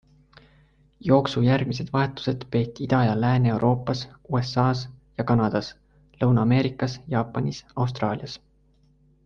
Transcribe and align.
Jooksu 1.09 1.41
järgmised 1.47 1.91
vahetused 1.95 2.45
peeti 2.55 2.83
Ida- 2.87 3.03
ja 3.09 3.13
Lääne-Euroopas, 3.25 4.03
USAs 4.39 4.83
ja 5.17 5.23
Kanadas, 5.33 5.71
Lõuna-Ameerikas, 6.23 7.01
Jaapanis, 7.17 7.65
Austraalias. 7.75 8.41